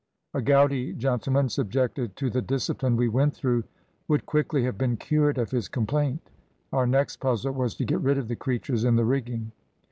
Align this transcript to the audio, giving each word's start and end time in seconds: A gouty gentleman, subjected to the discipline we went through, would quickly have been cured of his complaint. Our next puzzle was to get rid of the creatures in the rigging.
A 0.33 0.41
gouty 0.41 0.93
gentleman, 0.93 1.47
subjected 1.47 2.15
to 2.15 2.31
the 2.31 2.41
discipline 2.41 2.95
we 2.97 3.07
went 3.07 3.35
through, 3.35 3.65
would 4.07 4.25
quickly 4.25 4.63
have 4.63 4.75
been 4.75 4.97
cured 4.97 5.37
of 5.37 5.51
his 5.51 5.67
complaint. 5.67 6.31
Our 6.73 6.87
next 6.87 7.17
puzzle 7.17 7.53
was 7.53 7.75
to 7.75 7.85
get 7.85 7.99
rid 8.01 8.17
of 8.17 8.27
the 8.27 8.35
creatures 8.35 8.83
in 8.83 8.95
the 8.95 9.05
rigging. 9.05 9.51